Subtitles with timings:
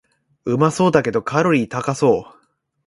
[0.45, 2.23] うまそうだけどカロリー高そう